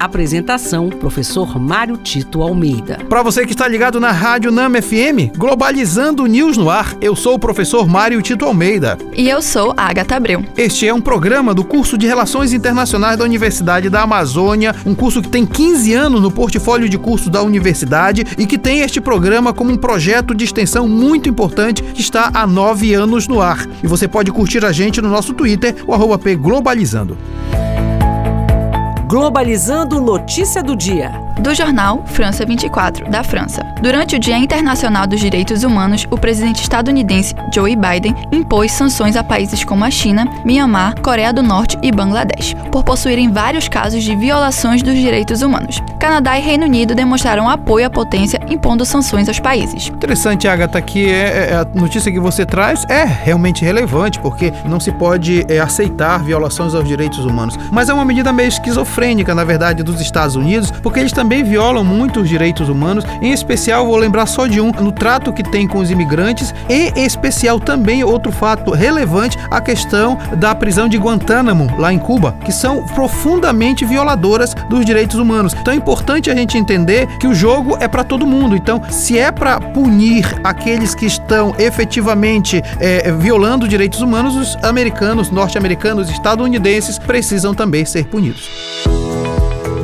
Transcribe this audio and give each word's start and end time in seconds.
Apresentação: 0.00 0.88
Professor 0.88 1.60
Mário 1.60 1.98
Tito 1.98 2.40
Almeida. 2.40 2.98
Para 3.06 3.22
você 3.22 3.44
que 3.44 3.52
está 3.52 3.68
ligado 3.68 4.00
na 4.00 4.10
Rádio 4.10 4.50
Nama 4.50 4.80
FM, 4.80 5.36
Globalizando 5.36 6.24
News 6.24 6.56
no 6.56 6.70
ar, 6.70 6.96
eu 7.02 7.14
sou 7.14 7.34
o 7.34 7.38
professor 7.38 7.86
Mário 7.86 8.22
Tito 8.22 8.46
Almeida. 8.46 8.96
E 9.14 9.28
eu 9.28 9.42
sou 9.42 9.74
a 9.76 9.90
Agatha 9.90 10.16
Abreu. 10.16 10.42
Este 10.56 10.88
é 10.88 10.94
um 10.94 11.02
programa 11.02 11.52
do 11.52 11.62
curso 11.62 11.98
de 11.98 12.06
Relações 12.06 12.54
Internacionais 12.54 13.18
da 13.18 13.24
Universidade 13.24 13.90
da 13.90 14.00
Amazônia, 14.00 14.74
um 14.86 14.94
curso 14.94 15.20
que 15.20 15.28
tem 15.28 15.44
15 15.44 15.92
anos 15.92 16.22
no 16.22 16.30
portfólio 16.30 16.88
de 16.88 16.96
cursos 16.96 17.28
da 17.28 17.42
universidade 17.42 18.24
e 18.38 18.46
que 18.46 18.56
tem 18.56 18.80
este 18.80 19.02
programa 19.02 19.52
como 19.52 19.70
um 19.70 19.76
projeto 19.76 20.34
de 20.34 20.44
extensão 20.44 20.88
muito 20.88 21.28
importante 21.28 21.82
que 21.82 22.00
está 22.00 22.30
há 22.32 22.46
nove 22.46 22.94
anos 22.94 23.28
no 23.28 23.42
ar. 23.42 23.68
E 23.82 23.86
você 23.86 24.08
pode 24.08 24.32
curtir 24.32 24.64
a 24.64 24.72
gente 24.72 25.02
no 25.02 25.10
nosso 25.10 25.34
Twitter, 25.34 25.76
o 25.86 25.92
arroba 25.92 26.18
P 26.18 26.36
Globalizando. 26.36 27.18
Globalizando 29.10 30.00
Notícia 30.00 30.62
do 30.62 30.76
Dia 30.76 31.10
do 31.40 31.54
jornal 31.54 32.02
França 32.04 32.44
24, 32.44 33.10
da 33.10 33.24
França. 33.24 33.62
Durante 33.80 34.16
o 34.16 34.18
Dia 34.18 34.36
Internacional 34.36 35.06
dos 35.06 35.20
Direitos 35.20 35.64
Humanos, 35.64 36.06
o 36.10 36.18
presidente 36.18 36.62
estadunidense 36.62 37.34
Joe 37.52 37.74
Biden 37.74 38.14
impôs 38.30 38.72
sanções 38.72 39.16
a 39.16 39.24
países 39.24 39.64
como 39.64 39.84
a 39.84 39.90
China, 39.90 40.28
Myanmar, 40.44 41.00
Coreia 41.00 41.32
do 41.32 41.42
Norte 41.42 41.78
e 41.82 41.90
Bangladesh, 41.90 42.54
por 42.70 42.84
possuírem 42.84 43.32
vários 43.32 43.68
casos 43.68 44.02
de 44.04 44.14
violações 44.14 44.82
dos 44.82 44.94
direitos 44.94 45.40
humanos. 45.40 45.80
Canadá 45.98 46.38
e 46.38 46.42
Reino 46.42 46.64
Unido 46.64 46.94
demonstraram 46.94 47.48
apoio 47.48 47.86
à 47.86 47.90
potência 47.90 48.40
impondo 48.48 48.84
sanções 48.84 49.28
aos 49.28 49.38
países. 49.38 49.88
Interessante, 49.88 50.46
Agatha, 50.46 50.80
que 50.80 51.10
é, 51.10 51.50
é, 51.50 51.54
a 51.54 51.64
notícia 51.78 52.12
que 52.12 52.20
você 52.20 52.44
traz 52.44 52.84
é 52.88 53.04
realmente 53.04 53.64
relevante, 53.64 54.18
porque 54.18 54.52
não 54.66 54.80
se 54.80 54.92
pode 54.92 55.44
é, 55.48 55.58
aceitar 55.58 56.22
violações 56.22 56.74
aos 56.74 56.86
direitos 56.86 57.24
humanos. 57.24 57.58
Mas 57.70 57.88
é 57.88 57.94
uma 57.94 58.04
medida 58.04 58.32
meio 58.32 58.48
esquizofrênica, 58.48 59.34
na 59.34 59.44
verdade, 59.44 59.82
dos 59.82 60.00
Estados 60.00 60.36
Unidos, 60.36 60.70
porque 60.82 61.00
eles 61.00 61.12
também 61.12 61.29
também 61.30 61.44
violam 61.44 61.84
muito 61.84 62.18
os 62.22 62.28
direitos 62.28 62.68
humanos. 62.68 63.04
Em 63.22 63.30
especial, 63.30 63.86
vou 63.86 63.96
lembrar 63.96 64.26
só 64.26 64.48
de 64.48 64.60
um, 64.60 64.72
no 64.72 64.90
trato 64.90 65.32
que 65.32 65.44
tem 65.44 65.68
com 65.68 65.78
os 65.78 65.88
imigrantes. 65.88 66.52
E, 66.68 66.92
em 66.96 67.04
especial, 67.04 67.60
também 67.60 68.02
outro 68.02 68.32
fato 68.32 68.72
relevante, 68.72 69.38
a 69.48 69.60
questão 69.60 70.18
da 70.38 70.52
prisão 70.56 70.88
de 70.88 70.98
Guantánamo, 70.98 71.68
lá 71.78 71.92
em 71.92 72.00
Cuba, 72.00 72.34
que 72.44 72.50
são 72.50 72.84
profundamente 72.84 73.84
violadoras 73.84 74.54
dos 74.68 74.84
direitos 74.84 75.20
humanos. 75.20 75.54
Então 75.54 75.72
é 75.72 75.76
importante 75.76 76.32
a 76.32 76.34
gente 76.34 76.58
entender 76.58 77.06
que 77.18 77.28
o 77.28 77.34
jogo 77.34 77.76
é 77.78 77.86
para 77.86 78.02
todo 78.02 78.26
mundo. 78.26 78.56
Então, 78.56 78.82
se 78.90 79.16
é 79.16 79.30
para 79.30 79.60
punir 79.60 80.26
aqueles 80.42 80.96
que 80.96 81.06
estão 81.06 81.54
efetivamente 81.60 82.60
é, 82.80 83.12
violando 83.12 83.68
direitos 83.68 84.00
humanos, 84.00 84.34
os 84.34 84.56
americanos, 84.64 85.30
norte-americanos, 85.30 86.10
estadunidenses 86.10 86.98
precisam 86.98 87.54
também 87.54 87.84
ser 87.84 88.06
punidos. 88.06 88.50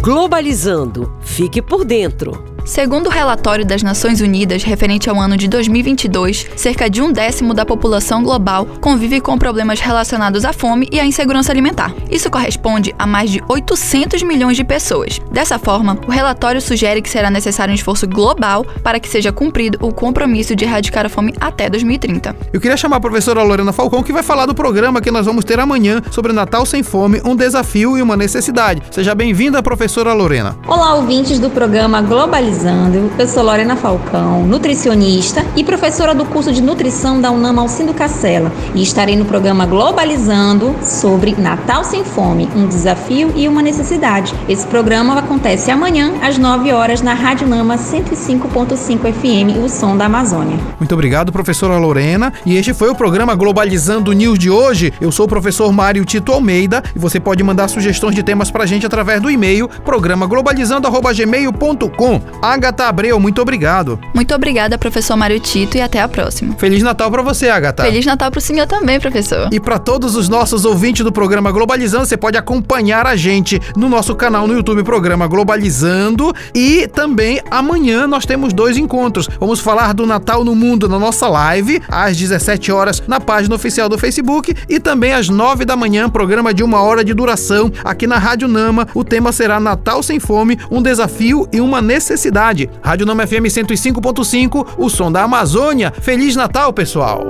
Globalizando. 0.00 1.17
Fique 1.38 1.62
por 1.62 1.86
dentro. 1.86 2.57
Segundo 2.68 3.06
o 3.06 3.10
relatório 3.10 3.64
das 3.64 3.82
Nações 3.82 4.20
Unidas 4.20 4.62
referente 4.62 5.08
ao 5.08 5.18
ano 5.18 5.38
de 5.38 5.48
2022, 5.48 6.48
cerca 6.54 6.90
de 6.90 7.00
um 7.00 7.10
décimo 7.10 7.54
da 7.54 7.64
população 7.64 8.22
global 8.22 8.66
convive 8.78 9.22
com 9.22 9.38
problemas 9.38 9.80
relacionados 9.80 10.44
à 10.44 10.52
fome 10.52 10.86
e 10.92 11.00
à 11.00 11.04
insegurança 11.06 11.50
alimentar. 11.50 11.94
Isso 12.10 12.30
corresponde 12.30 12.94
a 12.98 13.06
mais 13.06 13.30
de 13.30 13.42
800 13.48 14.22
milhões 14.22 14.54
de 14.54 14.64
pessoas. 14.64 15.18
Dessa 15.32 15.58
forma, 15.58 15.98
o 16.06 16.10
relatório 16.10 16.60
sugere 16.60 17.00
que 17.00 17.08
será 17.08 17.30
necessário 17.30 17.72
um 17.72 17.74
esforço 17.74 18.06
global 18.06 18.66
para 18.82 19.00
que 19.00 19.08
seja 19.08 19.32
cumprido 19.32 19.78
o 19.80 19.90
compromisso 19.90 20.54
de 20.54 20.66
erradicar 20.66 21.06
a 21.06 21.08
fome 21.08 21.32
até 21.40 21.70
2030. 21.70 22.36
Eu 22.52 22.60
queria 22.60 22.76
chamar 22.76 22.96
a 22.96 23.00
professora 23.00 23.42
Lorena 23.42 23.72
Falcão, 23.72 24.02
que 24.02 24.12
vai 24.12 24.22
falar 24.22 24.44
do 24.44 24.54
programa 24.54 25.00
que 25.00 25.10
nós 25.10 25.24
vamos 25.24 25.42
ter 25.42 25.58
amanhã 25.58 26.02
sobre 26.10 26.34
Natal 26.34 26.66
sem 26.66 26.82
fome, 26.82 27.22
um 27.24 27.34
desafio 27.34 27.96
e 27.96 28.02
uma 28.02 28.14
necessidade. 28.16 28.82
Seja 28.90 29.14
bem-vinda, 29.14 29.62
professora 29.62 30.12
Lorena. 30.12 30.54
Olá, 30.66 30.92
ouvintes 30.96 31.38
do 31.38 31.48
programa 31.48 32.02
Globalizado 32.02 32.57
Globalizando. 32.58 33.10
Eu 33.18 33.28
sou 33.28 33.42
Lorena 33.42 33.76
Falcão, 33.76 34.46
nutricionista 34.46 35.44
e 35.54 35.62
professora 35.62 36.14
do 36.14 36.24
curso 36.24 36.50
de 36.52 36.60
nutrição 36.60 37.20
da 37.20 37.30
UNAM 37.30 37.60
Alcindo 37.60 37.94
Cacela 37.94 38.50
e 38.74 38.82
estarei 38.82 39.14
no 39.16 39.24
programa 39.24 39.64
Globalizando 39.66 40.74
sobre 40.82 41.36
Natal 41.38 41.84
sem 41.84 42.02
fome, 42.04 42.48
um 42.56 42.66
desafio 42.66 43.32
e 43.36 43.46
uma 43.46 43.62
necessidade. 43.62 44.34
Esse 44.48 44.66
programa 44.66 45.16
acontece 45.18 45.70
amanhã 45.70 46.14
às 46.20 46.36
9 46.36 46.72
horas 46.72 47.00
na 47.00 47.14
Rádio 47.14 47.46
Nama 47.46 47.76
105.5 47.76 49.12
FM, 49.12 49.64
o 49.64 49.68
som 49.68 49.96
da 49.96 50.06
Amazônia. 50.06 50.58
Muito 50.78 50.92
obrigado, 50.92 51.30
professora 51.30 51.78
Lorena. 51.78 52.32
E 52.44 52.56
este 52.56 52.74
foi 52.74 52.88
o 52.88 52.94
programa 52.94 53.36
Globalizando 53.36 54.12
News 54.12 54.38
de 54.38 54.50
hoje. 54.50 54.92
Eu 55.00 55.12
sou 55.12 55.26
o 55.26 55.28
professor 55.28 55.70
Mário 55.72 56.04
Tito 56.04 56.32
Almeida 56.32 56.82
e 56.94 56.98
você 56.98 57.20
pode 57.20 57.44
mandar 57.44 57.68
sugestões 57.68 58.14
de 58.14 58.22
temas 58.22 58.50
pra 58.50 58.66
gente 58.66 58.86
através 58.86 59.22
do 59.22 59.30
e-mail 59.30 59.68
programaglobalizando@gmail.com. 59.84 62.20
Agatha 62.52 62.88
Abreu, 62.88 63.20
muito 63.20 63.42
obrigado. 63.42 63.98
Muito 64.14 64.34
obrigada, 64.34 64.78
professor 64.78 65.16
Mário 65.16 65.38
Tito, 65.38 65.76
e 65.76 65.80
até 65.80 66.00
a 66.00 66.08
próxima. 66.08 66.54
Feliz 66.56 66.82
Natal 66.82 67.10
para 67.10 67.22
você, 67.22 67.48
Agatha. 67.48 67.82
Feliz 67.82 68.06
Natal 68.06 68.30
para 68.30 68.38
o 68.38 68.40
senhor 68.40 68.66
também, 68.66 68.98
professor. 68.98 69.48
E 69.52 69.60
para 69.60 69.78
todos 69.78 70.16
os 70.16 70.28
nossos 70.28 70.64
ouvintes 70.64 71.04
do 71.04 71.12
programa 71.12 71.52
Globalizando, 71.52 72.06
você 72.06 72.16
pode 72.16 72.38
acompanhar 72.38 73.06
a 73.06 73.16
gente 73.16 73.60
no 73.76 73.88
nosso 73.88 74.14
canal 74.14 74.46
no 74.46 74.54
YouTube, 74.54 74.82
programa 74.82 75.26
Globalizando. 75.26 76.32
E 76.54 76.86
também 76.88 77.40
amanhã 77.50 78.06
nós 78.06 78.24
temos 78.24 78.52
dois 78.52 78.76
encontros. 78.76 79.28
Vamos 79.38 79.60
falar 79.60 79.92
do 79.92 80.06
Natal 80.06 80.44
no 80.44 80.54
Mundo 80.54 80.88
na 80.88 80.98
nossa 80.98 81.28
live, 81.28 81.82
às 81.88 82.16
17 82.16 82.72
horas, 82.72 83.02
na 83.06 83.20
página 83.20 83.54
oficial 83.54 83.88
do 83.88 83.98
Facebook. 83.98 84.54
E 84.68 84.80
também 84.80 85.12
às 85.12 85.28
9 85.28 85.64
da 85.64 85.76
manhã, 85.76 86.08
programa 86.08 86.54
de 86.54 86.62
uma 86.62 86.80
hora 86.80 87.04
de 87.04 87.12
duração 87.12 87.70
aqui 87.84 88.06
na 88.06 88.16
Rádio 88.16 88.48
Nama. 88.48 88.88
O 88.94 89.04
tema 89.04 89.32
será 89.32 89.60
Natal 89.60 90.02
sem 90.02 90.18
Fome, 90.18 90.58
um 90.70 90.80
desafio 90.80 91.46
e 91.52 91.60
uma 91.60 91.82
necessidade 91.82 92.27
cidade. 92.28 92.70
Rádio 92.82 93.06
Nama 93.06 93.26
FM 93.26 93.46
105.5, 93.46 94.66
o 94.76 94.88
som 94.90 95.10
da 95.10 95.22
Amazônia. 95.22 95.90
Feliz 95.90 96.36
Natal, 96.36 96.72
pessoal! 96.72 97.24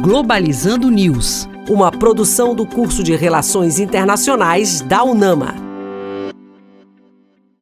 Globalizando 0.00 0.90
News, 0.90 1.48
uma 1.68 1.90
produção 1.90 2.54
do 2.54 2.66
curso 2.66 3.02
de 3.02 3.14
Relações 3.14 3.78
Internacionais 3.78 4.80
da 4.80 5.04
UNAMA. 5.04 5.63